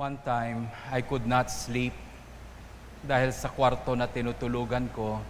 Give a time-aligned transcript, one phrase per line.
[0.00, 1.92] One time, I could not sleep
[3.04, 5.20] dahil sa kwarto na tinutulugan ko,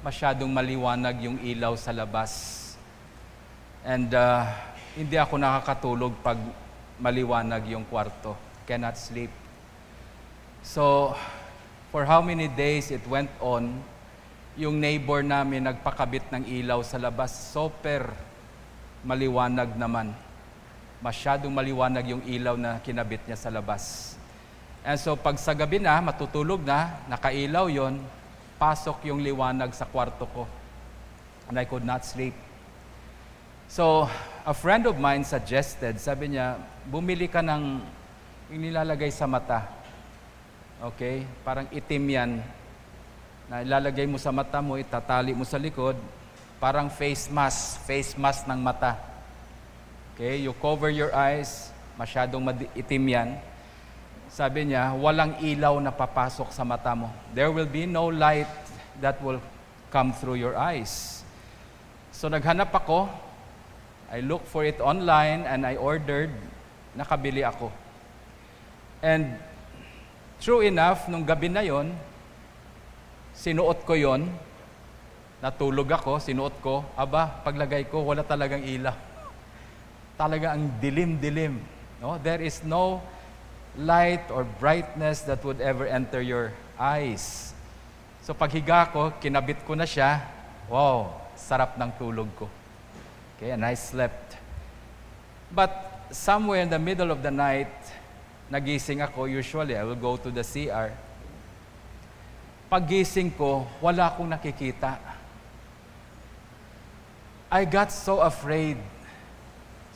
[0.00, 2.32] masyadong maliwanag yung ilaw sa labas.
[3.84, 4.48] And uh,
[4.96, 6.40] hindi ako nakakatulog pag
[6.96, 8.40] maliwanag yung kwarto.
[8.64, 9.28] Cannot sleep.
[10.64, 11.12] So,
[11.92, 13.84] for how many days it went on,
[14.56, 17.36] yung neighbor namin nagpakabit ng ilaw sa labas.
[17.52, 18.08] Super
[19.04, 20.16] maliwanag naman.
[21.00, 24.14] Masyadong maliwanag yung ilaw na kinabit niya sa labas.
[24.84, 28.00] And so pag sa gabi na, matutulog na, nakailaw yon,
[28.60, 30.44] pasok yung liwanag sa kwarto ko.
[31.48, 32.36] And I could not sleep.
[33.70, 34.10] So,
[34.44, 36.58] a friend of mine suggested, sabi niya,
[36.90, 37.80] bumili ka ng
[38.50, 39.62] yung nilalagay sa mata.
[40.92, 41.22] Okay?
[41.46, 42.30] Parang itim yan.
[43.46, 45.94] Na ilalagay mo sa mata mo, itatali mo sa likod.
[46.58, 49.09] Parang face mask, face mask ng mata.
[50.20, 52.44] Okay, you cover your eyes, masyadong
[52.76, 53.40] itim yan.
[54.28, 57.08] Sabi niya, walang ilaw na papasok sa mata mo.
[57.32, 58.52] There will be no light
[59.00, 59.40] that will
[59.88, 61.24] come through your eyes.
[62.12, 63.08] So naghanap ako,
[64.12, 66.36] I looked for it online and I ordered,
[66.92, 67.72] nakabili ako.
[69.00, 69.40] And
[70.36, 71.96] true enough, nung gabi na yon,
[73.32, 74.28] sinuot ko yon,
[75.40, 79.08] natulog ako, sinuot ko, aba, paglagay ko, wala talagang ilaw
[80.20, 81.56] talaga ang dilim-dilim.
[81.96, 82.20] No?
[82.20, 83.00] There is no
[83.80, 87.56] light or brightness that would ever enter your eyes.
[88.20, 90.20] So paghiga ko, kinabit ko na siya.
[90.68, 92.52] Wow, sarap ng tulog ko.
[93.40, 94.36] Okay, and I slept.
[95.48, 95.72] But
[96.12, 97.72] somewhere in the middle of the night,
[98.52, 99.24] nagising ako.
[99.24, 100.92] Usually, I will go to the CR.
[102.68, 105.00] Paggising ko, wala akong nakikita.
[107.50, 108.78] I got so afraid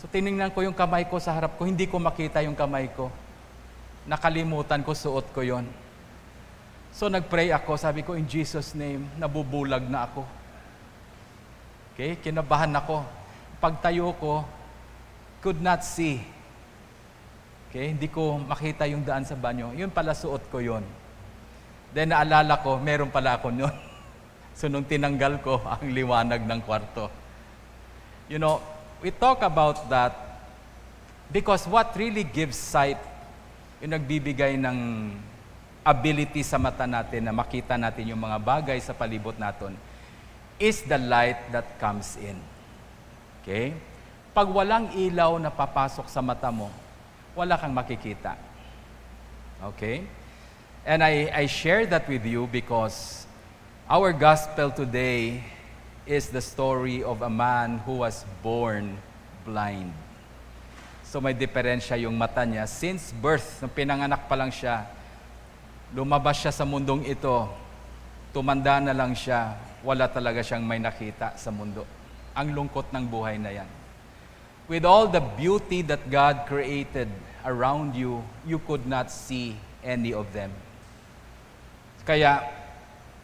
[0.04, 3.08] So tiningnan ko yung kamay ko sa harap ko, hindi ko makita yung kamay ko.
[4.04, 5.64] Nakalimutan ko, suot ko yon.
[6.92, 10.28] So nagpray ako, sabi ko, in Jesus' name, nabubulag na ako.
[11.96, 13.00] Okay, kinabahan ako.
[13.64, 14.44] Pagtayo ko,
[15.40, 16.20] could not see.
[17.72, 19.72] Okay, hindi ko makita yung daan sa banyo.
[19.72, 20.84] Yun pala suot ko yon.
[21.96, 23.72] Then naalala ko, meron pala ako noon.
[24.60, 27.08] so nung tinanggal ko ang liwanag ng kwarto.
[28.28, 28.73] You know,
[29.04, 30.16] we talk about that
[31.28, 32.96] because what really gives sight,
[33.84, 35.12] yung nagbibigay ng
[35.84, 39.76] ability sa mata natin na makita natin yung mga bagay sa palibot natin,
[40.56, 42.40] is the light that comes in.
[43.44, 43.76] Okay?
[44.32, 46.72] Pag walang ilaw na papasok sa mata mo,
[47.36, 48.40] wala kang makikita.
[49.76, 50.08] Okay?
[50.88, 53.28] And I, I share that with you because
[53.84, 55.44] our gospel today
[56.04, 59.00] is the story of a man who was born
[59.44, 59.92] blind.
[61.08, 62.68] So may diferensya yung mata niya.
[62.68, 64.84] Since birth, nung pinanganak pa lang siya,
[65.96, 67.48] lumabas siya sa mundong ito,
[68.36, 71.88] tumanda na lang siya, wala talaga siyang may nakita sa mundo.
[72.36, 73.70] Ang lungkot ng buhay na yan.
[74.68, 77.08] With all the beauty that God created
[77.44, 80.50] around you, you could not see any of them.
[82.04, 82.44] Kaya,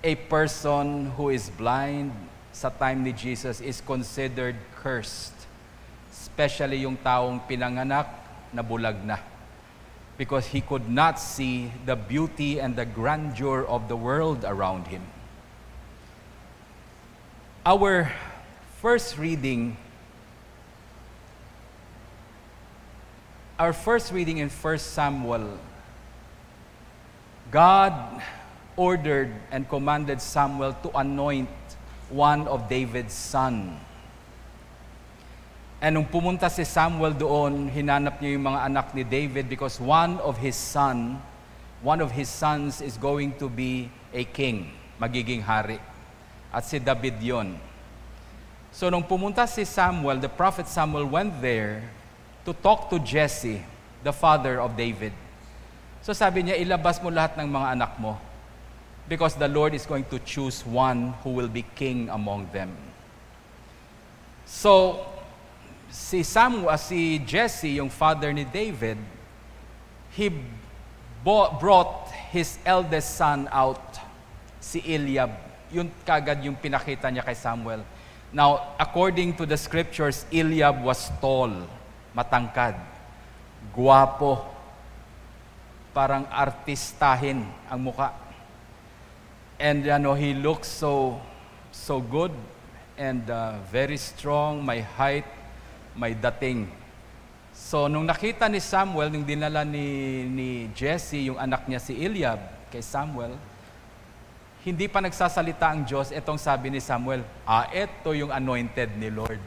[0.01, 2.13] a person who is blind
[2.53, 5.35] sa time ni Jesus is considered cursed.
[6.11, 8.11] Especially yung taong pinanganak
[8.53, 9.19] na bulag na.
[10.19, 15.07] Because he could not see the beauty and the grandeur of the world around him.
[17.65, 18.13] Our
[18.81, 19.77] first reading
[23.61, 25.61] Our first reading in 1 Samuel
[27.51, 27.93] God
[28.77, 31.51] ordered and commanded Samuel to anoint
[32.11, 33.79] one of David's son.
[35.81, 40.21] And nung pumunta si Samuel doon, hinanap niya yung mga anak ni David because one
[40.21, 41.17] of his son,
[41.81, 44.69] one of his sons is going to be a king,
[45.01, 45.81] magiging hari.
[46.53, 47.57] At si David yon.
[48.77, 51.81] So nung pumunta si Samuel, the prophet Samuel went there
[52.45, 53.65] to talk to Jesse,
[54.05, 55.17] the father of David.
[56.05, 58.21] So sabi niya, ilabas mo lahat ng mga anak mo
[59.11, 62.71] because the Lord is going to choose one who will be king among them.
[64.47, 65.03] So,
[65.91, 69.03] si Samuel, si Jesse, yung father ni David,
[70.15, 70.31] he
[71.27, 73.99] brought his eldest son out,
[74.63, 75.35] si Eliab.
[75.75, 77.83] Yun kagad yung pinakita niya kay Samuel.
[78.31, 81.51] Now, according to the scriptures, Eliab was tall,
[82.15, 82.79] matangkad,
[83.75, 84.47] guwapo,
[85.91, 88.30] parang artistahin ang muka.
[89.61, 91.21] And you know, he looks so,
[91.69, 92.33] so good
[92.97, 95.29] and uh, very strong, may height,
[95.93, 96.73] may dating.
[97.53, 102.41] So, nung nakita ni Samuel, nung dinala ni, ni Jesse, yung anak niya si Eliab,
[102.73, 103.37] kay Samuel,
[104.65, 109.41] hindi pa nagsasalita ang Diyos, itong sabi ni Samuel, ah, ito yung anointed ni Lord.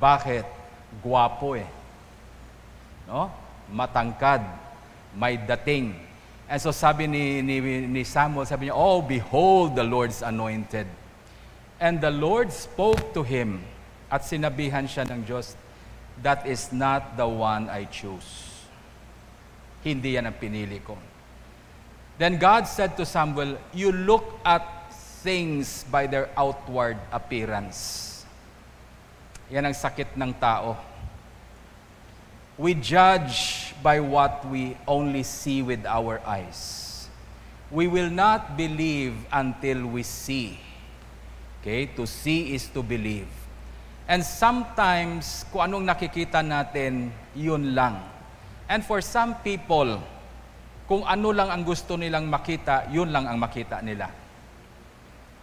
[0.00, 0.44] Bakit?
[1.04, 1.68] Guwapo eh.
[3.04, 3.28] No?
[3.68, 4.40] Matangkad.
[5.12, 6.07] May dating.
[6.48, 10.88] And so sabi ni, ni, ni Samuel, sabi niya, Oh, behold the Lord's anointed.
[11.78, 13.60] And the Lord spoke to him
[14.08, 15.54] at sinabihan siya ng Diyos,
[16.24, 18.48] that is not the one I choose.
[19.84, 20.96] Hindi yan ang pinili ko.
[22.18, 24.90] Then God said to Samuel, You look at
[25.22, 28.24] things by their outward appearance.
[29.52, 30.87] Yan ang sakit ng tao.
[32.58, 37.06] We judge by what we only see with our eyes.
[37.70, 40.58] We will not believe until we see.
[41.62, 41.86] Okay?
[41.94, 43.30] To see is to believe.
[44.10, 48.02] And sometimes, kung anong nakikita natin, yun lang.
[48.66, 50.02] And for some people,
[50.88, 54.08] kung ano lang ang gusto nilang makita, yun lang ang makita nila.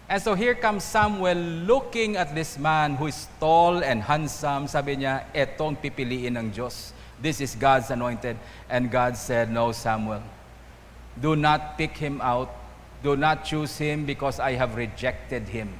[0.09, 4.65] And so here comes Samuel looking at this man who is tall and handsome.
[4.69, 6.94] Sabi niya, etong pipiliin ng Diyos.
[7.25, 8.38] This is God's anointed.
[8.69, 10.22] And God said, No, Samuel,
[11.18, 12.54] do not pick him out.
[13.01, 15.74] Do not choose him because I have rejected him.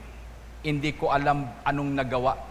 [0.66, 2.42] Hindi ko alam anong nagawa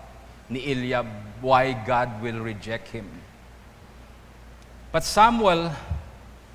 [0.46, 1.10] ni Eliab
[1.42, 3.10] why God will reject him.
[4.94, 5.74] But Samuel,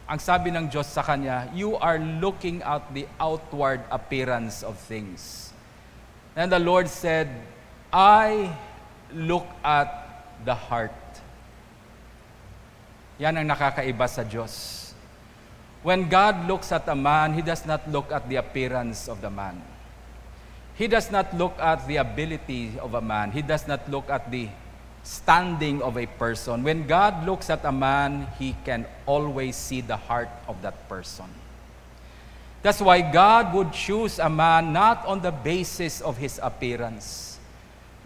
[0.08, 5.52] ang sabi ng Diyos sa kanya, you are looking at the outward appearance of things.
[6.40, 7.28] And the Lord said,
[7.92, 8.56] I
[9.12, 9.92] look at
[10.48, 10.96] the heart.
[13.20, 14.90] Yan ang nakakaiba sa Diyos.
[15.84, 19.30] When God looks at a man, He does not look at the appearance of the
[19.30, 19.60] man.
[20.80, 23.36] He does not look at the ability of a man.
[23.36, 24.48] He does not look at the
[25.04, 26.64] standing of a person.
[26.64, 31.28] When God looks at a man, he can always see the heart of that person.
[32.62, 37.29] That's why God would choose a man not on the basis of his appearance,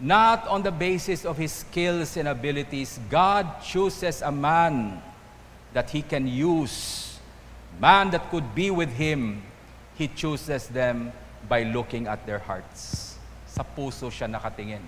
[0.00, 2.98] not on the basis of his skills and abilities.
[3.10, 5.00] God chooses a man
[5.72, 7.18] that he can use,
[7.80, 9.42] man that could be with him.
[9.94, 11.12] He chooses them
[11.48, 13.16] by looking at their hearts.
[13.46, 14.82] Sa puso siya nakatingin.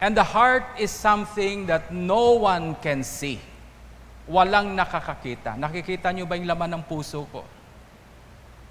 [0.00, 3.40] And the heart is something that no one can see.
[4.30, 5.58] Walang nakakakita.
[5.58, 7.42] Nakikita niyo ba yung laman ng puso ko?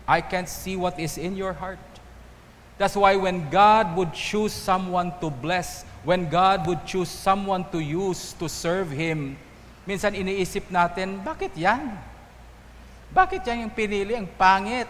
[0.07, 1.83] I can't see what is in your heart.
[2.77, 7.81] That's why when God would choose someone to bless, when God would choose someone to
[7.81, 9.33] use to serve Him,
[9.89, 11.97] minsan iniisip natin, bakit yan?
[13.09, 14.13] Bakit yan yung pinili?
[14.13, 14.85] Ang pangit.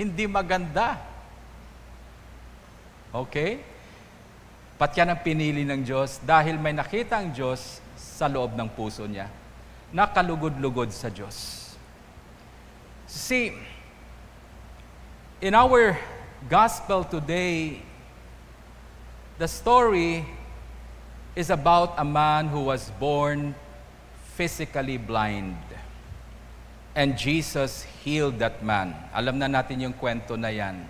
[0.00, 0.96] Hindi maganda.
[3.12, 3.60] Okay?
[4.80, 9.04] Pat yan ang pinili ng Diyos dahil may nakita ang Diyos sa loob ng puso
[9.04, 9.28] niya.
[9.92, 11.68] Nakalugod-lugod sa Diyos.
[13.08, 13.52] See,
[15.40, 15.96] in our
[16.48, 17.82] gospel today,
[19.38, 20.24] the story
[21.34, 23.54] is about a man who was born
[24.34, 25.56] physically blind.
[26.94, 28.94] And Jesus healed that man.
[29.12, 30.88] Alam na natin yung kwento na yan.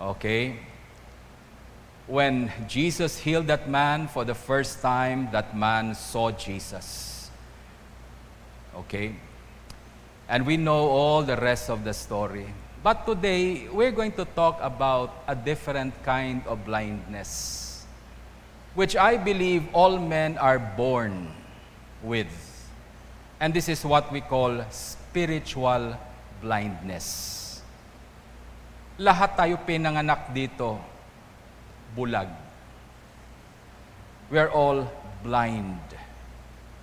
[0.00, 0.60] Okay?
[2.06, 7.30] When Jesus healed that man for the first time, that man saw Jesus.
[8.76, 9.16] Okay?
[10.28, 12.46] And we know all the rest of the story.
[12.82, 17.86] But today, we're going to talk about a different kind of blindness,
[18.74, 21.30] which I believe all men are born
[22.02, 22.26] with.
[23.38, 25.94] And this is what we call spiritual
[26.42, 27.62] blindness.
[28.98, 30.82] Lahat tayo pinanganak dito,
[31.94, 32.34] bulag.
[34.26, 34.90] We are all
[35.22, 35.78] blind.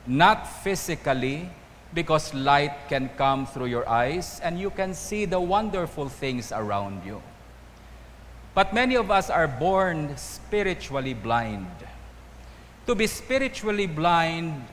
[0.08, 1.52] Not physically,
[1.94, 7.02] because light can come through your eyes and you can see the wonderful things around
[7.06, 7.22] you.
[8.54, 11.72] But many of us are born spiritually blind.
[12.86, 14.66] To be spiritually blind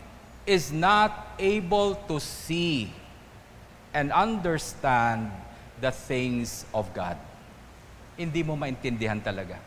[0.46, 2.92] is not able to see
[3.92, 5.30] and understand
[5.80, 7.16] the things of God.
[8.16, 9.60] Hindi mo maintindihan talaga.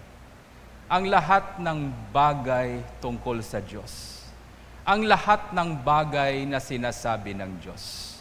[0.89, 4.18] Ang lahat ng bagay tungkol sa Diyos.
[4.87, 8.15] Ang lahat ng bagay na sinasabi ng Diyos.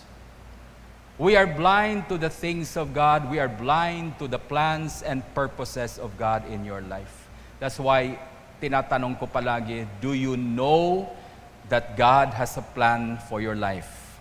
[1.18, 3.26] We are blind to the things of God.
[3.26, 7.26] We are blind to the plans and purposes of God in your life.
[7.58, 8.22] That's why
[8.62, 11.10] tinatanong ko palagi, do you know
[11.68, 14.18] that God has a plan for your life.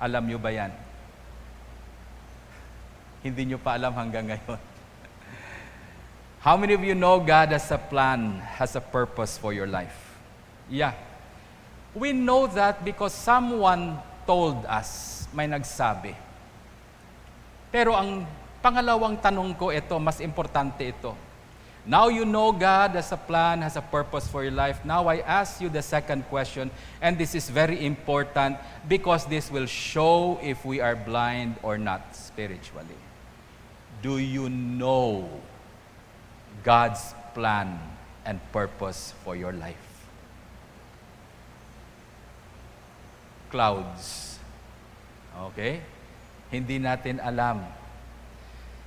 [0.00, 0.72] Alam nyo ba yan?
[3.24, 4.75] Hindi nyo pa alam hanggang ngayon.
[6.40, 10.16] How many of you know God has a plan, has a purpose for your life?
[10.70, 10.94] Yeah.
[11.94, 16.14] We know that because someone told us, may nagsabi.
[17.72, 18.26] Pero ang
[18.62, 21.16] pangalawang tanong ko ito, mas importante ito.
[21.86, 24.82] Now you know God has a plan, has a purpose for your life.
[24.84, 26.68] Now I ask you the second question,
[27.00, 28.58] and this is very important
[28.90, 32.98] because this will show if we are blind or not spiritually.
[34.02, 35.30] Do you know
[36.66, 37.78] God's plan
[38.26, 39.78] and purpose for your life?
[43.54, 44.42] Clouds.
[45.54, 45.78] Okay?
[46.50, 47.62] Hindi natin alam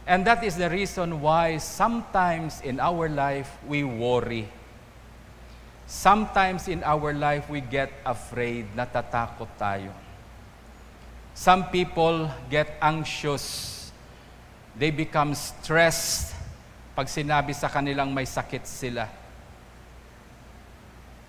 [0.09, 4.49] And that is the reason why sometimes in our life we worry.
[5.85, 9.93] Sometimes in our life we get afraid, natatakot tayo.
[11.37, 13.93] Some people get anxious.
[14.73, 16.38] They become stressed
[16.99, 19.07] pag sinabi sa kanilang may sakit sila.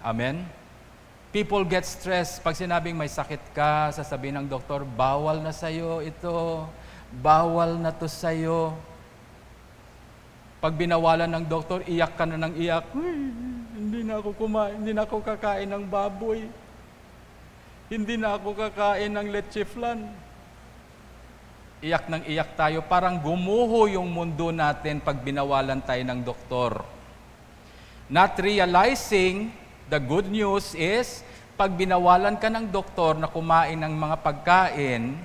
[0.03, 0.43] Amen?
[1.31, 6.67] People get stressed pag sinabing may sakit ka, sasabihin ng doktor, bawal na sa'yo ito
[7.19, 8.79] bawal na to sa'yo.
[10.63, 12.87] Pag binawalan ng doktor, iyak ka na ng iyak.
[13.81, 16.47] hindi na ako kumain, hindi na ako kakain ng baboy.
[17.91, 20.07] Hindi na ako kakain ng leche flan.
[21.81, 26.85] Iyak ng iyak tayo, parang gumuho yung mundo natin pag binawalan tayo ng doktor.
[28.05, 29.49] Not realizing
[29.89, 31.25] the good news is,
[31.57, 35.17] pag binawalan ka ng doktor na kumain ng mga pagkain,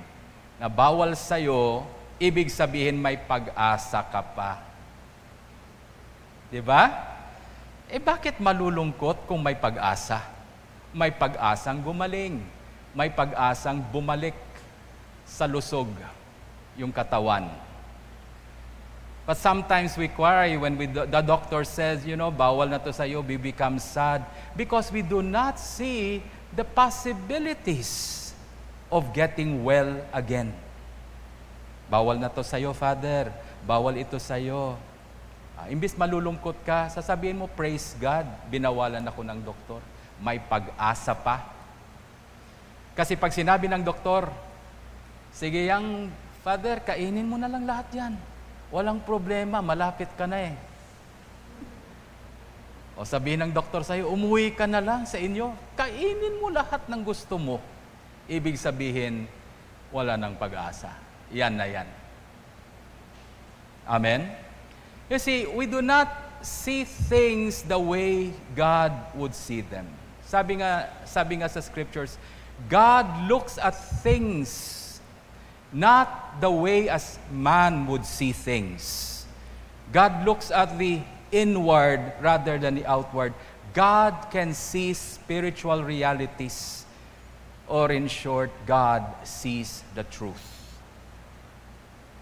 [0.56, 1.84] na bawal sa'yo,
[2.16, 4.64] ibig sabihin may pag-asa ka pa.
[6.48, 6.88] Di ba?
[7.92, 10.24] Eh bakit malulungkot kung may pag-asa?
[10.96, 12.40] May pag-asang gumaling.
[12.96, 14.32] May pag-asang bumalik
[15.28, 15.92] sa lusog
[16.76, 17.48] yung katawan.
[19.26, 23.26] But sometimes we cry when we, the doctor says, you know, bawal na to sa'yo,
[23.26, 24.22] we become sad
[24.54, 26.22] because we do not see
[26.54, 28.30] the possibilities
[28.86, 30.54] of getting well again.
[31.86, 33.30] Bawal na to sa iyo, Father.
[33.62, 34.74] Bawal ito sa iyo.
[35.56, 39.80] Uh, imbis malulungkot ka, sasabihin mo, praise God, binawalan ako ng doktor.
[40.18, 41.46] May pag-asa pa.
[42.98, 44.28] Kasi pag sinabi ng doktor,
[45.32, 46.10] sige yang,
[46.46, 48.14] Father, kainin mo na lang lahat yan.
[48.70, 50.54] Walang problema, malapit ka na eh.
[52.94, 55.50] O sabihin ng doktor sa'yo, umuwi ka na lang sa inyo.
[55.74, 57.58] Kainin mo lahat ng gusto mo
[58.30, 59.26] ibig sabihin,
[59.90, 60.94] wala ng pag-asa.
[61.34, 61.88] Yan na yan.
[63.82, 64.30] Amen?
[65.10, 66.06] You see, we do not
[66.46, 69.90] see things the way God would see them.
[70.22, 72.14] Sabi nga, sabi nga sa scriptures,
[72.70, 73.74] God looks at
[74.06, 74.85] things
[75.72, 79.24] not the way as man would see things.
[79.92, 83.34] God looks at the inward rather than the outward.
[83.74, 86.86] God can see spiritual realities
[87.66, 90.54] Or in short, God sees the truth.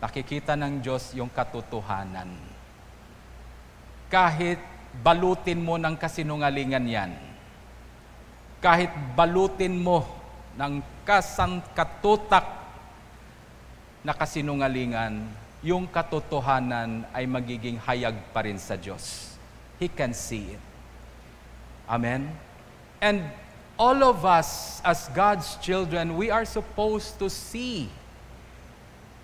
[0.00, 2.32] Nakikita ng Diyos yung katotohanan.
[4.08, 4.56] Kahit
[5.04, 7.12] balutin mo ng kasinungalingan yan,
[8.64, 10.08] kahit balutin mo
[10.56, 12.63] ng kasangkatutak
[14.04, 15.24] na kasinungalingan,
[15.64, 19.32] yung katotohanan ay magiging hayag pa rin sa Diyos.
[19.80, 20.62] He can see it.
[21.88, 22.28] Amen?
[23.00, 23.24] And
[23.80, 27.88] all of us, as God's children, we are supposed to see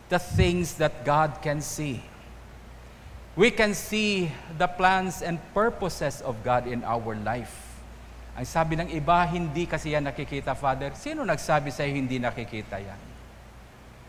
[0.08, 2.00] the things that God can see.
[3.36, 7.52] We can see the plans and purposes of God in our life.
[8.32, 10.96] Ang sabi ng iba, hindi kasi yan nakikita, Father.
[10.96, 13.09] Sino nagsabi sa hindi nakikita yan?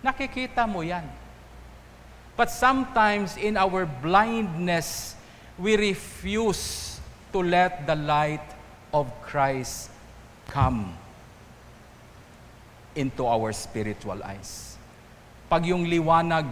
[0.02, 1.06] Nakikita mo yan.
[2.34, 5.14] But sometimes in our blindness,
[5.62, 6.98] we refuse
[7.30, 8.44] to let the light
[8.90, 9.94] of Christ
[10.50, 10.98] come
[12.96, 14.76] into our spiritual eyes.
[15.48, 16.50] Pag yung liwanag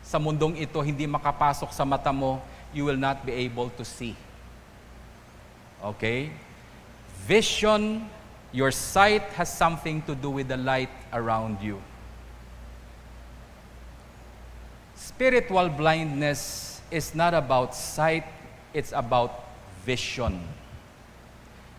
[0.00, 2.40] sa mundong ito hindi makapasok sa mata mo,
[2.70, 4.14] you will not be able to see.
[5.82, 6.30] Okay?
[7.26, 8.06] Vision,
[8.52, 11.82] your sight has something to do with the light around you.
[14.96, 18.24] Spiritual blindness is not about sight,
[18.72, 19.44] it's about
[19.84, 20.40] vision.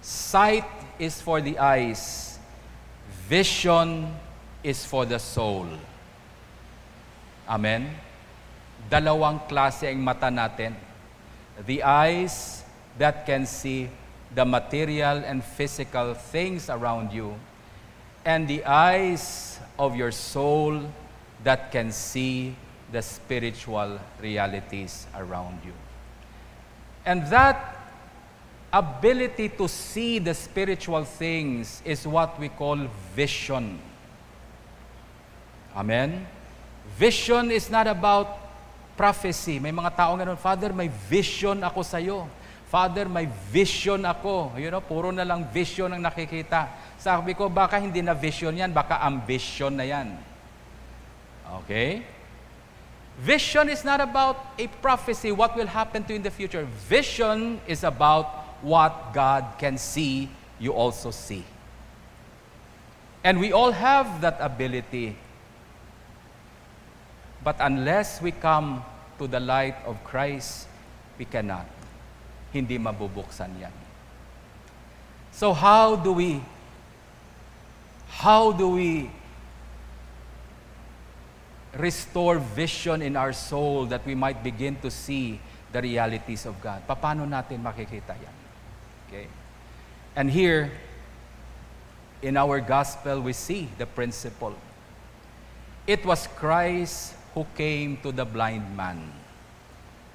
[0.02, 0.66] Sight
[1.00, 2.38] is for the eyes,
[3.28, 4.14] vision
[4.64, 5.68] is for the soul.
[7.50, 7.90] Amen?
[8.90, 10.76] Dalawang klase ang mata natin.
[11.66, 12.64] The eyes
[12.98, 13.90] that can see
[14.34, 17.34] the material and physical things around you,
[18.24, 20.86] and the eyes of your soul
[21.44, 22.54] that can see
[22.92, 25.74] the spiritual realities around you.
[27.06, 27.78] And that
[28.72, 32.78] ability to see the spiritual things is what we call
[33.16, 33.80] vision.
[35.76, 36.26] Amen?
[36.98, 38.48] Vision is not about
[38.98, 39.60] prophecy.
[39.60, 42.26] May mga tao ganun, Father, may vision ako sa iyo.
[42.68, 44.58] Father, may vision ako.
[44.60, 46.68] You know, puro na lang vision ang nakikita.
[47.00, 50.12] Sabi ko, baka hindi na vision yan, baka ambition na yan.
[51.64, 52.17] Okay?
[53.18, 56.66] Vision is not about a prophecy, what will happen to you in the future.
[56.88, 58.26] Vision is about
[58.62, 61.44] what God can see, you also see.
[63.24, 65.16] And we all have that ability.
[67.44, 68.84] But unless we come
[69.18, 70.68] to the light of Christ,
[71.18, 71.66] we cannot.
[72.54, 73.74] Hindi mabubuksan yan.
[75.32, 76.42] So how do we
[78.08, 79.10] how do we
[81.76, 85.40] restore vision in our soul that we might begin to see
[85.72, 86.86] the realities of God?
[86.88, 88.36] Paano natin makikita yan?
[89.08, 89.28] Okay?
[90.16, 90.72] And here,
[92.22, 94.56] in our gospel, we see the principle.
[95.86, 98.98] It was Christ who came to the blind man.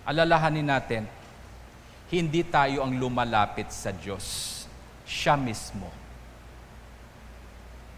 [0.03, 1.07] Alalahanin natin,
[2.11, 4.67] hindi tayo ang lumalapit sa Diyos.
[5.07, 5.89] Siya mismo.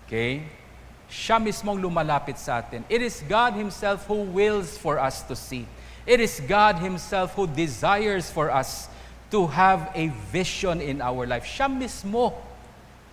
[0.05, 0.64] Okay?
[1.09, 2.83] Siya mismo ang lumalapit sa atin.
[2.89, 5.69] It is God Himself who wills for us to see.
[6.05, 8.89] It is God Himself who desires for us
[9.33, 11.49] to have a vision in our life.
[11.49, 12.35] Siya mismo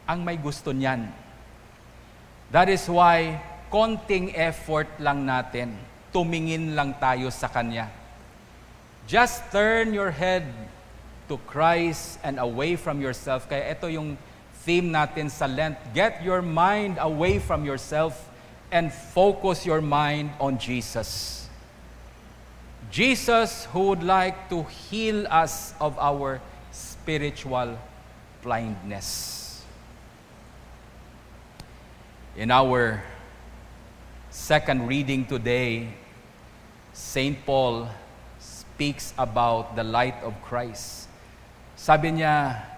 [0.05, 1.07] ang may gusto niyan.
[2.51, 3.39] That is why
[3.71, 5.79] konting effort lang natin,
[6.11, 7.87] tumingin lang tayo sa Kanya.
[9.07, 10.43] Just turn your head
[11.31, 13.47] to Christ and away from yourself.
[13.47, 14.19] Kaya ito yung
[14.65, 15.77] theme natin sa Lent.
[15.93, 18.29] Get your mind away from yourself
[18.71, 21.41] and focus your mind on Jesus.
[22.91, 26.41] Jesus who would like to heal us of our
[26.71, 27.79] spiritual
[28.43, 29.63] blindness.
[32.35, 33.03] In our
[34.29, 35.91] second reading today,
[36.93, 37.35] St.
[37.45, 37.87] Paul
[38.39, 41.07] speaks about the light of Christ.
[41.75, 42.70] Sabi niya,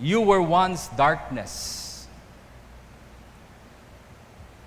[0.00, 2.06] you were once darkness.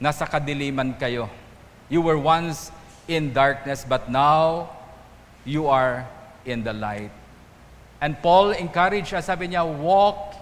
[0.02, 1.30] Nasa kadiliman kayo.
[1.90, 2.72] You were once
[3.08, 4.70] in darkness, but now
[5.46, 6.08] you are
[6.46, 7.12] in the light.
[8.02, 10.34] And Paul encouraged us, sabi niya, walk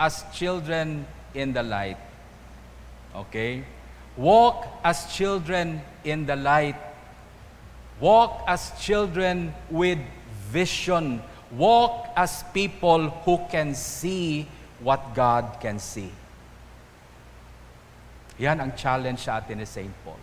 [0.00, 2.00] as children in the light.
[3.14, 3.64] Okay?
[4.16, 6.76] Walk as children in the light.
[8.00, 9.98] Walk as children with
[10.48, 11.22] vision.
[11.52, 14.48] Walk as people who can see
[14.80, 16.08] what God can see.
[18.40, 19.92] Yan ang challenge sa atin ni St.
[20.00, 20.18] Paul.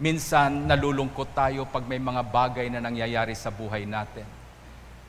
[0.00, 4.24] Minsan, nalulungkot tayo pag may mga bagay na nangyayari sa buhay natin.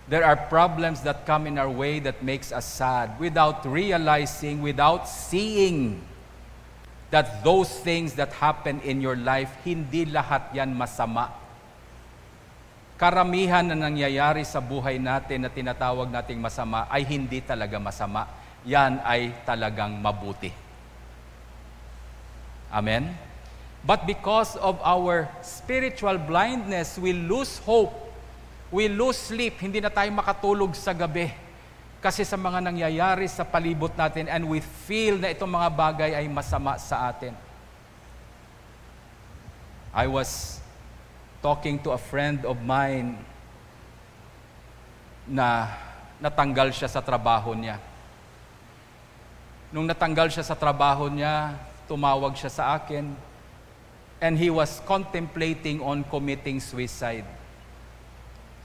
[0.10, 5.06] There are problems that come in our way that makes us sad without realizing, without
[5.06, 6.02] seeing
[7.14, 11.39] that those things that happen in your life, hindi lahat yan masama.
[13.00, 18.28] Karamihan na nangyayari sa buhay natin na tinatawag nating masama ay hindi talaga masama.
[18.68, 20.52] Yan ay talagang mabuti.
[22.68, 23.16] Amen?
[23.88, 27.96] But because of our spiritual blindness, we lose hope.
[28.68, 29.64] We lose sleep.
[29.64, 31.32] Hindi na tayo makatulog sa gabi.
[32.04, 36.28] Kasi sa mga nangyayari sa palibot natin and we feel na itong mga bagay ay
[36.28, 37.32] masama sa atin.
[39.96, 40.59] I was
[41.40, 43.16] talking to a friend of mine
[45.30, 45.72] na
[46.20, 47.80] natanggal siya sa trabaho niya.
[49.72, 51.56] Nung natanggal siya sa trabaho niya,
[51.88, 53.14] tumawag siya sa akin,
[54.20, 57.24] and he was contemplating on committing suicide.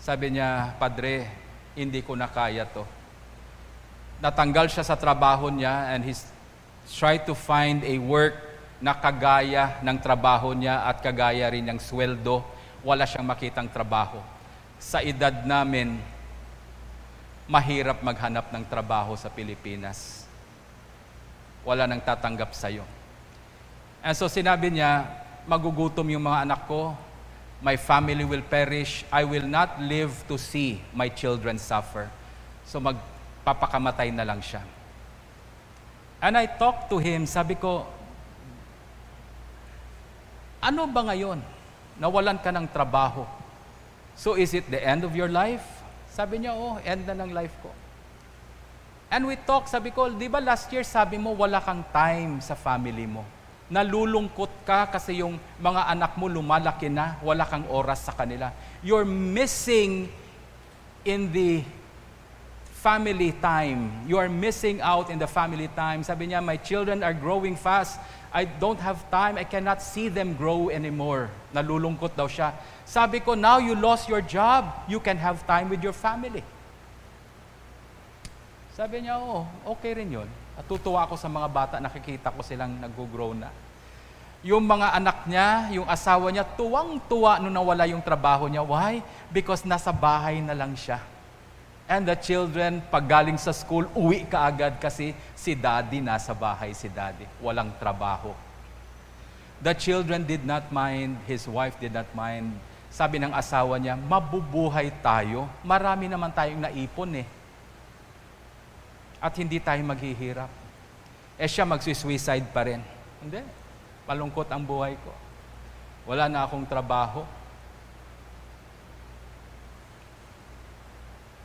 [0.02, 1.30] Sabi niya, Padre,
[1.78, 2.82] hindi ko na kaya to.
[4.18, 6.26] Natanggal siya sa trabaho niya and he's
[6.96, 8.36] tried to find a work
[8.82, 12.53] na kagaya ng trabaho niya at kagaya rin ng sweldo.
[12.84, 14.20] Wala siyang makitang trabaho.
[14.76, 15.96] Sa edad namin,
[17.48, 20.28] mahirap maghanap ng trabaho sa Pilipinas.
[21.64, 22.84] Wala nang tatanggap sa'yo.
[24.04, 25.08] And so sinabi niya,
[25.48, 26.92] magugutom yung mga anak ko,
[27.64, 32.12] my family will perish, I will not live to see my children suffer.
[32.68, 34.60] So magpapakamatay na lang siya.
[36.20, 37.88] And I talked to him, sabi ko,
[40.60, 41.53] ano ba ngayon?
[41.98, 43.26] Nawalan ka ng trabaho.
[44.14, 45.64] So is it the end of your life?
[46.10, 47.70] Sabi niya, oh, end na ng life ko.
[49.10, 52.58] And we talk, sabi ko, di ba last year sabi mo wala kang time sa
[52.58, 53.22] family mo?
[53.72, 58.52] nalulungkot ka kasi yung mga anak mo lumalaki na, wala kang oras sa kanila.
[58.84, 60.12] You're missing
[61.04, 61.64] in the
[62.84, 63.88] family time.
[64.04, 66.04] You are missing out in the family time.
[66.04, 67.96] Sabi niya, my children are growing fast.
[68.28, 69.40] I don't have time.
[69.40, 71.32] I cannot see them grow anymore.
[71.56, 72.52] Nalulungkot daw siya.
[72.84, 76.44] Sabi ko, now you lost your job, you can have time with your family.
[78.76, 80.28] Sabi niya, oh, okay rin yun.
[80.52, 83.48] At tutuwa ako sa mga bata, nakikita ko silang nag-grow na.
[84.44, 88.60] Yung mga anak niya, yung asawa niya, tuwang-tuwa nung nawala yung trabaho niya.
[88.60, 89.00] Why?
[89.32, 91.13] Because nasa bahay na lang siya.
[91.84, 96.72] And the children, pag galing sa school, uwi ka agad kasi si daddy nasa bahay,
[96.72, 97.28] si daddy.
[97.44, 98.32] Walang trabaho.
[99.60, 102.56] The children did not mind, his wife did not mind.
[102.88, 105.44] Sabi ng asawa niya, mabubuhay tayo.
[105.60, 107.28] Marami naman tayong naipon eh
[109.24, 110.52] at hindi tayo maghihirap.
[111.40, 112.84] Eh siya magsuicide pa rin.
[113.24, 113.40] Hindi.
[114.04, 115.12] Palungkot ang buhay ko.
[116.04, 117.24] Wala na akong trabaho.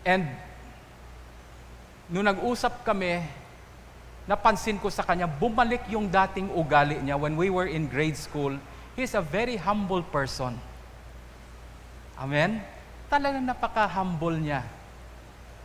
[0.08, 0.28] And
[2.12, 3.24] nung nag-usap kami,
[4.30, 8.56] napansin ko sa kanya, bumalik yung dating ugali niya when we were in grade school.
[8.96, 10.60] He's a very humble person.
[12.20, 12.60] Amen?
[13.08, 14.80] Talagang napaka-humble niya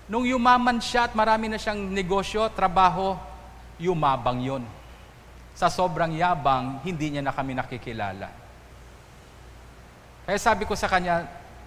[0.05, 3.17] Nung yumaman siya at marami na siyang negosyo, trabaho,
[3.81, 4.65] yumabang yon.
[5.57, 8.29] Sa sobrang yabang, hindi niya na kami nakikilala.
[10.29, 11.25] Kaya sabi ko sa kanya,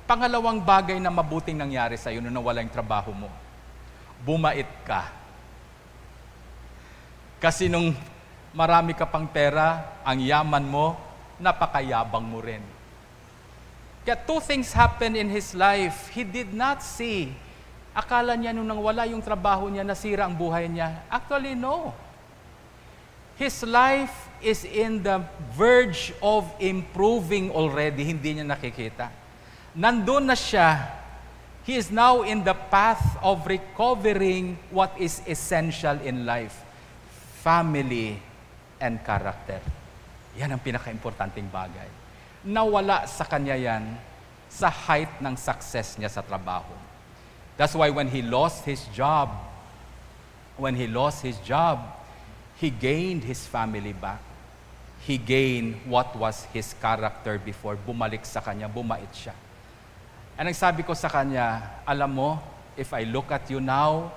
[0.08, 3.30] pangalawang bagay na mabuting nangyari sa iyo nung nawala yung trabaho mo,
[4.24, 5.12] bumait ka.
[7.38, 7.94] Kasi nung
[8.56, 10.98] marami ka pang pera, ang yaman mo,
[11.38, 12.64] napakayabang mo rin.
[14.08, 16.10] Kaya two things happened in his life.
[16.16, 17.36] He did not see
[17.98, 21.02] Akala niya nung nang wala yung trabaho niya, nasira ang buhay niya.
[21.10, 21.98] Actually, no.
[23.42, 25.26] His life is in the
[25.58, 28.06] verge of improving already.
[28.06, 29.10] Hindi niya nakikita.
[29.78, 30.98] Nandun na siya.
[31.62, 36.66] He is now in the path of recovering what is essential in life.
[37.46, 38.18] Family
[38.82, 39.62] and character.
[40.34, 41.86] Yan ang pinaka-importanting bagay.
[42.50, 43.86] Nawala sa kanya yan
[44.50, 46.74] sa height ng success niya sa trabaho.
[47.54, 49.30] That's why when he lost his job,
[50.58, 51.86] when he lost his job,
[52.58, 54.26] he gained his family back.
[55.06, 57.78] He gained what was his character before.
[57.78, 59.38] Bumalik sa kanya, bumait siya.
[60.38, 62.38] And sabi ko sa kanya, alam mo,
[62.78, 64.14] if I look at you now,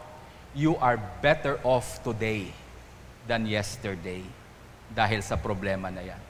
[0.52, 2.52] you are better off today
[3.24, 4.20] than yesterday
[4.92, 6.20] dahil sa problema na yan.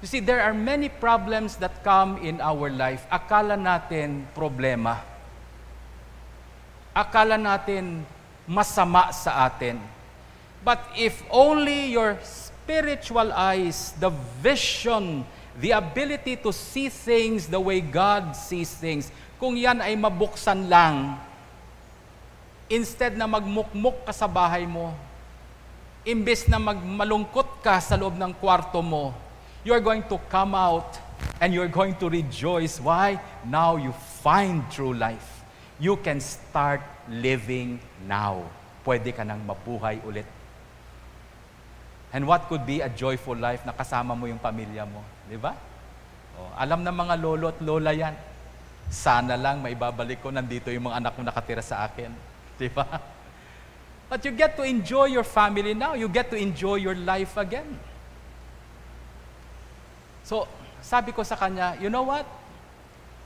[0.00, 3.04] You see, there are many problems that come in our life.
[3.12, 5.16] Akala natin problema
[6.96, 8.08] akala natin
[8.48, 9.76] masama sa atin.
[10.64, 14.08] But if only your spiritual eyes, the
[14.40, 15.28] vision,
[15.60, 19.08] the ability to see things the way God sees things,
[19.40, 21.16] kung yan ay mabuksan lang,
[22.68, 24.92] instead na magmukmuk ka sa bahay mo,
[26.06, 29.16] imbes na magmalungkot ka sa loob ng kwarto mo,
[29.64, 30.98] you're going to come out
[31.40, 32.78] and you're going to rejoice.
[32.78, 33.18] Why?
[33.42, 33.90] Now you
[34.22, 35.36] find true life
[35.76, 38.44] you can start living now.
[38.80, 40.24] Pwede ka nang mabuhay ulit.
[42.14, 45.04] And what could be a joyful life na kasama mo yung pamilya mo?
[45.26, 45.52] Di ba?
[46.36, 48.14] Oh, alam ng mga lolo at lola yan.
[48.86, 52.14] Sana lang maibabalik ko, nandito yung mga anak mo nakatira sa akin.
[52.60, 52.86] Di ba?
[54.06, 55.98] But you get to enjoy your family now.
[55.98, 57.66] You get to enjoy your life again.
[60.22, 60.46] So,
[60.78, 62.26] sabi ko sa kanya, you know what?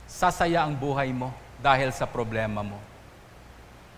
[0.09, 1.29] Sasaya ang buhay mo
[1.61, 2.81] dahil sa problema mo.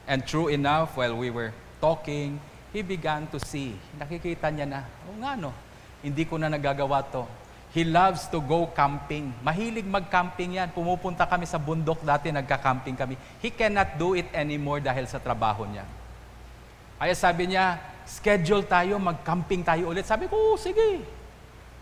[0.03, 2.43] And true enough, while we were talking,
[2.75, 3.79] he began to see.
[3.95, 5.55] Nakikita niya na, oh nga no,
[6.03, 7.23] hindi ko na nagagawa to.
[7.73, 9.33] He loves to go camping.
[9.41, 10.69] Mahilig mag-camping yan.
[10.69, 13.17] Pumupunta kami sa bundok dati, nagka-camping kami.
[13.41, 15.81] He cannot do it anymore dahil sa trabaho niya.
[17.01, 20.05] Kaya sabi niya, schedule tayo, mag-camping tayo ulit.
[20.05, 21.01] Sabi ko, oh, sige.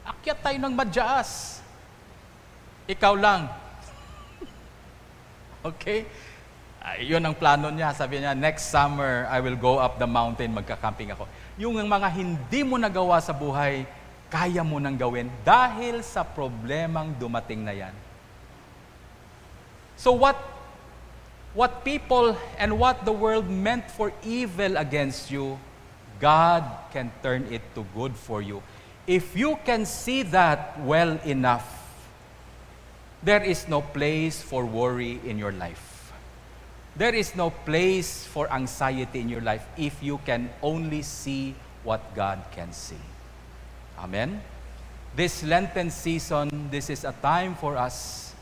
[0.08, 1.60] Akyat tayo ng madyaas.
[2.88, 3.52] Ikaw lang,
[5.76, 6.08] Okay?
[6.82, 7.94] Uh, yun ang plano niya.
[7.94, 11.28] Sabi niya, next summer, I will go up the mountain, magka-camping ako.
[11.60, 13.86] Yung mga hindi mo nagawa sa buhay,
[14.32, 17.92] kaya mo nang gawin dahil sa problemang dumating na yan.
[20.00, 20.40] So what
[21.52, 25.60] what people and what the world meant for evil against you,
[26.24, 26.64] God
[26.96, 28.64] can turn it to good for you.
[29.04, 31.68] If you can see that well enough,
[33.20, 36.14] there is no place for worry in your life.
[36.96, 42.00] There is no place for anxiety in your life if you can only see what
[42.16, 43.11] God can see.
[44.02, 44.42] Amen?
[45.16, 48.34] This Lenten season, this is a time for us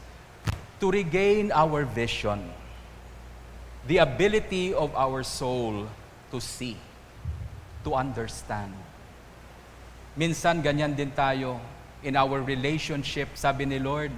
[0.80, 2.40] to regain our vision.
[3.88, 5.88] the ability of our soul
[6.32, 6.78] to see,
[7.84, 8.74] to understand.
[10.14, 11.58] Minsan ganyan din tayo
[12.06, 13.34] in our relationship.
[13.34, 14.12] Sabi ni Lord,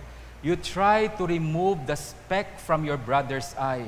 [0.43, 3.87] you try to remove the speck from your brother's eye.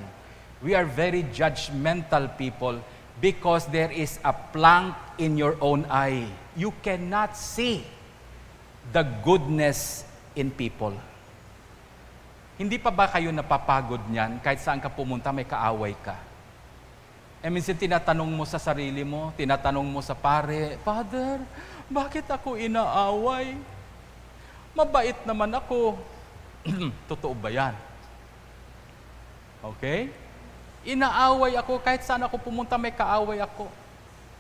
[0.64, 2.80] We are very judgmental people
[3.24, 6.28] because there is a plank in your own eye.
[6.60, 7.88] You cannot see
[8.92, 10.04] the goodness
[10.36, 10.92] in people.
[12.60, 16.20] Hindi pa ba kayo napapagod niyan kahit saan ka pumunta may kaaway ka?
[17.40, 21.40] E minsan tinatanong mo sa sarili mo, tinatanong mo sa pare, Father,
[21.88, 23.56] bakit ako inaaway?
[24.76, 25.96] Mabait naman ako.
[27.12, 27.76] Totoo ba yan?
[29.64, 30.12] Okay?
[30.84, 33.72] Inaaway ako kahit saan ako pumunta may kaaway ako.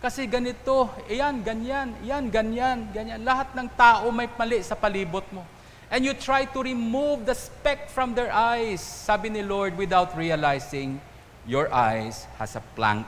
[0.03, 3.23] Kasi ganito, iyan, ganyan, iyan, ganyan, ganyan.
[3.23, 5.47] Lahat ng tao may mali sa palibot mo.
[5.87, 10.99] And you try to remove the speck from their eyes, sabi ni Lord, without realizing
[11.47, 13.07] your eyes has a plank.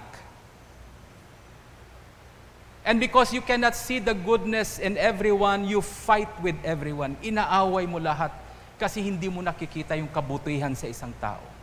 [2.86, 7.18] And because you cannot see the goodness in everyone, you fight with everyone.
[7.20, 8.30] Inaaway mo lahat
[8.78, 11.55] kasi hindi mo nakikita yung kabutihan sa isang tao.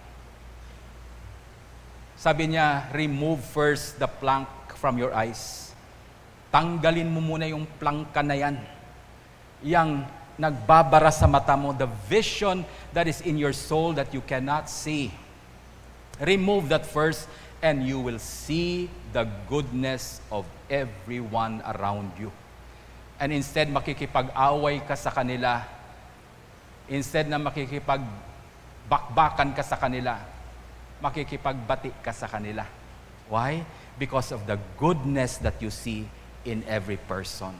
[2.22, 4.46] Sabi niya, remove first the plank
[4.78, 5.74] from your eyes.
[6.54, 8.62] Tanggalin mo muna yung plangka na yan.
[9.58, 10.06] Yang
[10.38, 12.62] nagbabara sa mata mo, the vision
[12.94, 15.10] that is in your soul that you cannot see.
[16.22, 17.26] Remove that first
[17.58, 22.30] and you will see the goodness of everyone around you.
[23.18, 25.66] And instead makikipag-away ka sa kanila,
[26.86, 30.22] instead na makikipag-bakbakan ka sa kanila,
[31.02, 32.62] makikipagbati ka sa kanila.
[33.26, 33.66] Why?
[33.98, 36.08] because of the goodness that you see
[36.44, 37.52] in every person.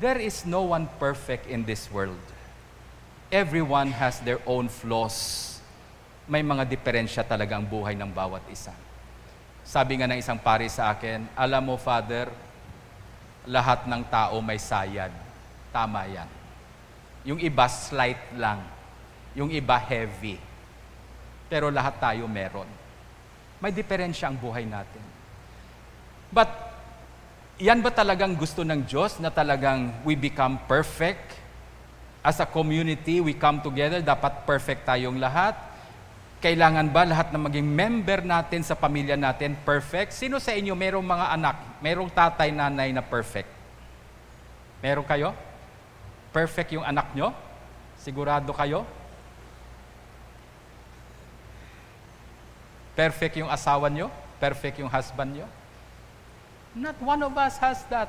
[0.00, 2.20] There is no one perfect in this world.
[3.30, 5.58] Everyone has their own flaws.
[6.28, 8.74] May mga diferensya talaga ang buhay ng bawat isa.
[9.62, 12.28] Sabi nga ng isang pari sa akin, alam mo, Father,
[13.46, 15.10] lahat ng tao may sayad.
[15.72, 16.28] Tama yan.
[17.24, 18.60] Yung iba slight lang.
[19.32, 20.36] Yung iba heavy.
[21.52, 22.80] Pero lahat tayo meron
[23.62, 24.98] may diferensya ang buhay natin.
[26.34, 26.50] But,
[27.62, 31.38] yan ba talagang gusto ng Diyos na talagang we become perfect?
[32.26, 35.54] As a community, we come together, dapat perfect tayong lahat.
[36.42, 40.10] Kailangan ba lahat na maging member natin sa pamilya natin perfect?
[40.10, 43.46] Sino sa inyo merong mga anak, merong tatay, nanay na perfect?
[44.82, 45.30] Meron kayo?
[46.34, 47.30] Perfect yung anak nyo?
[47.94, 48.82] Sigurado kayo?
[52.92, 54.12] Perfect yung asawa nyo?
[54.36, 55.48] Perfect yung husband nyo?
[56.76, 58.08] Not one of us has that.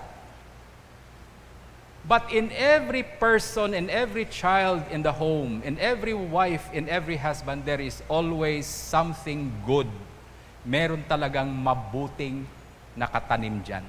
[2.03, 7.15] But in every person, in every child in the home, in every wife, in every
[7.15, 9.87] husband, there is always something good.
[10.67, 12.43] Meron talagang mabuting
[12.99, 13.85] nakatanim dyan.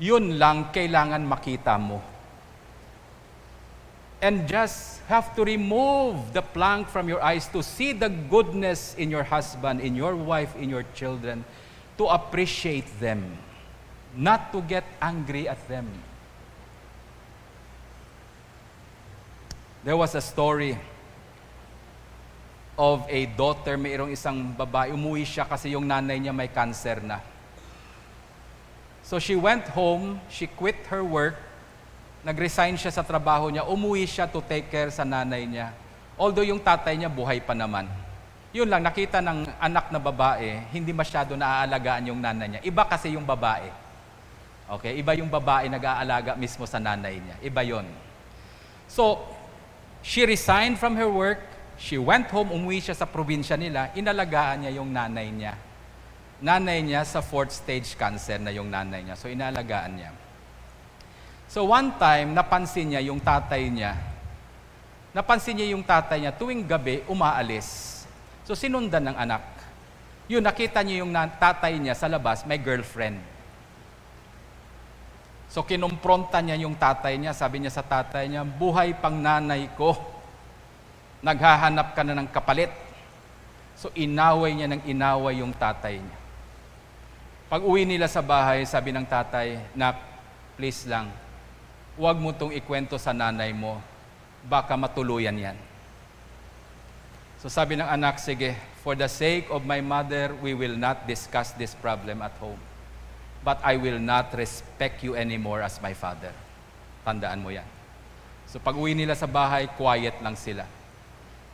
[0.00, 2.13] Yun lang kailangan makita mo
[4.24, 9.12] and just have to remove the plank from your eyes to see the goodness in
[9.12, 11.44] your husband, in your wife, in your children,
[11.98, 13.36] to appreciate them,
[14.16, 15.84] not to get angry at them.
[19.84, 20.80] There was a story
[22.80, 27.20] of a daughter, mayroong isang babae, umuwi siya kasi yung nanay niya may cancer na.
[29.04, 31.36] So she went home, she quit her work,
[32.24, 35.76] nag-resign siya sa trabaho niya, umuwi siya to take care sa nanay niya.
[36.16, 37.84] Although yung tatay niya buhay pa naman.
[38.56, 42.60] Yun lang, nakita ng anak na babae, hindi masyado naaalagaan yung nanay niya.
[42.64, 43.68] Iba kasi yung babae.
[44.64, 47.36] Okay, iba yung babae nag-aalaga mismo sa nanay niya.
[47.44, 47.84] Iba yon.
[48.88, 49.20] So,
[50.00, 51.44] she resigned from her work,
[51.76, 55.60] she went home, umuwi siya sa probinsya nila, inalagaan niya yung nanay niya.
[56.40, 59.18] Nanay niya sa fourth stage cancer na yung nanay niya.
[59.18, 60.23] So, inalagaan niya.
[61.54, 63.94] So one time, napansin niya yung tatay niya.
[65.14, 68.02] Napansin niya yung tatay niya tuwing gabi umaalis.
[68.42, 69.46] So sinundan ng anak.
[70.26, 73.22] Yun, nakita niya yung tatay niya sa labas, may girlfriend.
[75.46, 79.94] So kinumpronta niya yung tatay niya, sabi niya sa tatay niya, buhay pang nanay ko,
[81.22, 82.74] naghahanap ka na ng kapalit.
[83.78, 86.18] So inaway niya ng inaway yung tatay niya.
[87.46, 89.94] Pag uwi nila sa bahay, sabi ng tatay, na
[90.58, 91.22] please lang,
[91.94, 93.78] huwag mo itong ikwento sa nanay mo,
[94.46, 95.58] baka matuluyan yan.
[97.38, 101.52] So sabi ng anak, sige, for the sake of my mother, we will not discuss
[101.54, 102.60] this problem at home.
[103.44, 106.32] But I will not respect you anymore as my father.
[107.04, 107.68] Tandaan mo yan.
[108.48, 110.64] So pag uwi nila sa bahay, quiet lang sila.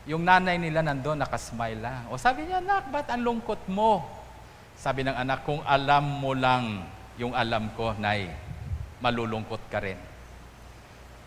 [0.06, 2.06] Yung nanay nila nandun, nakasmile lang.
[2.08, 4.06] O sabi niya, anak, ba't ang lungkot mo?
[4.78, 6.86] Sabi ng anak, kung alam mo lang
[7.20, 8.30] yung alam ko, nay,
[9.02, 10.09] malulungkot ka rin.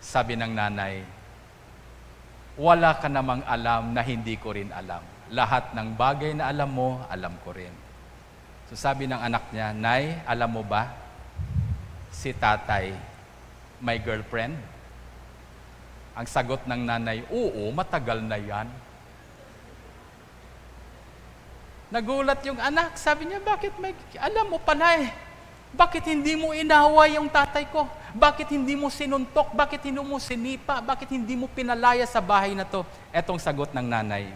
[0.04, 1.00] Sabi ng nanay,
[2.60, 5.00] wala ka namang alam na hindi ko rin alam.
[5.32, 7.72] Lahat ng bagay na alam mo, alam ko rin.
[8.68, 10.92] So sabi ng anak niya, Nay, alam mo ba,
[12.12, 12.94] si tatay
[13.80, 14.60] may girlfriend?
[16.14, 18.70] Ang sagot ng nanay, oo, matagal na yan.
[21.90, 25.10] Nagulat yung anak, sabi niya, bakit may, alam mo pala eh,
[25.74, 27.90] bakit hindi mo inaway yung tatay ko?
[28.14, 29.58] Bakit hindi mo sinuntok?
[29.58, 30.78] Bakit hindi mo sinipa?
[30.86, 32.86] Bakit hindi mo pinalaya sa bahay na to?
[33.10, 34.30] Etong sagot ng nanay.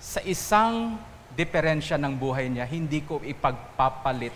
[0.00, 0.96] Sa isang
[1.36, 4.32] diferensya ng buhay niya, hindi ko ipagpapalit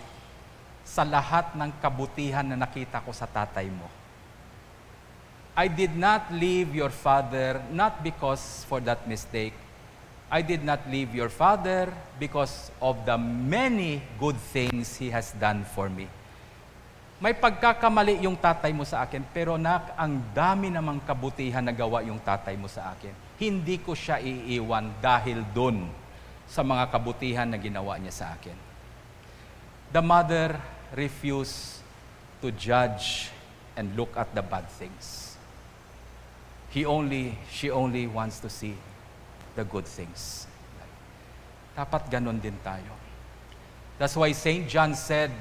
[0.85, 3.89] sa lahat ng kabutihan na nakita ko sa tatay mo.
[5.57, 9.57] I did not leave your father not because for that mistake,
[10.31, 15.67] I did not leave your father because of the many good things he has done
[15.67, 16.07] for me.
[17.19, 21.99] May pagkakamali yung tatay mo sa akin, pero nak, ang dami namang kabutihan na gawa
[22.07, 23.11] yung tatay mo sa akin.
[23.43, 25.91] Hindi ko siya iiwan dahil dun
[26.47, 28.55] sa mga kabutihan na ginawa niya sa akin.
[29.91, 30.55] The mother
[30.95, 31.83] refused
[32.39, 33.27] to judge
[33.75, 35.35] and look at the bad things.
[36.71, 38.79] He only, she only wants to see
[39.55, 40.47] the good things.
[41.75, 42.91] Dapat ganon din tayo.
[43.95, 44.67] That's why St.
[44.67, 45.31] John said,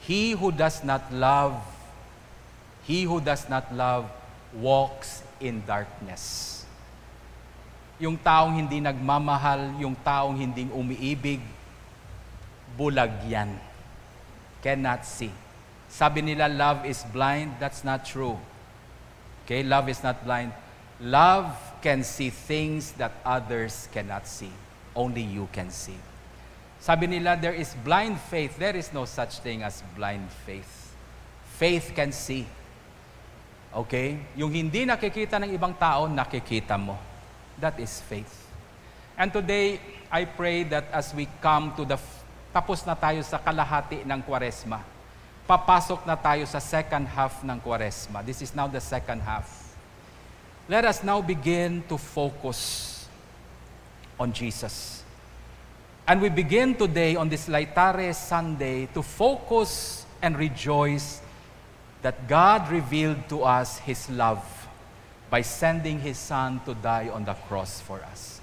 [0.00, 1.60] He who does not love,
[2.88, 4.08] he who does not love
[4.56, 6.64] walks in darkness.
[8.00, 11.44] Yung taong hindi nagmamahal, yung taong hindi umiibig,
[12.80, 13.52] bulag yan.
[14.64, 15.32] Cannot see.
[15.90, 17.60] Sabi nila, love is blind.
[17.60, 18.40] That's not true.
[19.44, 20.54] Okay, love is not blind.
[21.02, 24.52] Love can see things that others cannot see.
[24.94, 25.96] Only you can see.
[26.80, 28.56] Sabi nila, there is blind faith.
[28.56, 30.96] There is no such thing as blind faith.
[31.60, 32.48] Faith can see.
[33.72, 34.16] Okay?
[34.36, 36.96] Yung hindi nakikita ng ibang tao, nakikita mo.
[37.60, 38.32] That is faith.
[39.20, 39.76] And today,
[40.08, 42.00] I pray that as we come to the,
[42.48, 44.80] tapos na tayo sa kalahati ng kwaresma,
[45.44, 48.24] papasok na tayo sa second half ng kwaresma.
[48.24, 49.59] This is now the second half
[50.70, 53.08] let us now begin to focus
[54.20, 55.02] on Jesus.
[56.06, 61.22] And we begin today on this Laetare Sunday to focus and rejoice
[62.02, 64.46] that God revealed to us His love
[65.28, 68.38] by sending His Son to die on the cross for us.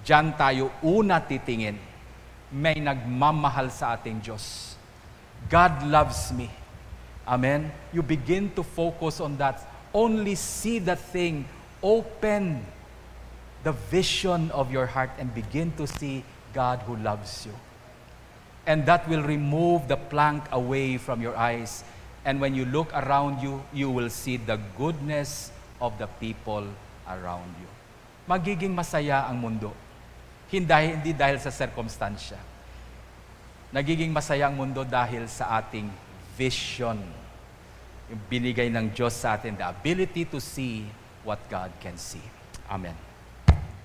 [0.00, 1.76] Diyan tayo una titingin.
[2.56, 4.80] May nagmamahal sa ating Diyos.
[5.52, 6.48] God loves me.
[7.28, 7.68] Amen?
[7.92, 9.60] You begin to focus on that.
[9.92, 11.44] Only see the thing
[11.82, 12.64] open
[13.64, 16.22] the vision of your heart and begin to see
[16.54, 17.54] God who loves you.
[18.66, 21.84] And that will remove the plank away from your eyes.
[22.24, 26.66] And when you look around you, you will see the goodness of the people
[27.06, 27.70] around you.
[28.26, 29.70] Magiging masaya ang mundo.
[30.50, 32.38] Hindi, hindi dahil sa circumstansya.
[33.70, 35.90] Nagiging masaya ang mundo dahil sa ating
[36.34, 36.98] vision.
[38.10, 40.86] Yung binigay ng Diyos sa atin, the ability to see
[41.26, 42.22] what God can see.
[42.70, 43.05] Amen.